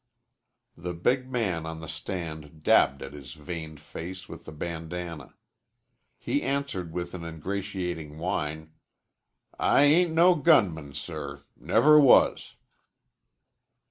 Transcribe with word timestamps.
The 0.75 0.95
big 0.95 1.29
man 1.29 1.67
on 1.67 1.79
the 1.79 1.87
stand 1.87 2.63
dabbed 2.63 3.03
at 3.03 3.13
his 3.13 3.33
veined 3.33 3.79
face 3.79 4.27
with 4.27 4.45
the 4.45 4.51
bandanna. 4.51 5.35
He 6.17 6.41
answered, 6.41 6.91
with 6.91 7.13
an 7.13 7.23
ingratiating 7.23 8.17
whine. 8.17 8.73
"I 9.59 9.83
ain't 9.83 10.11
no 10.11 10.33
gunman, 10.33 10.93
sir. 10.95 11.43
Never 11.55 11.99
was." 11.99 12.55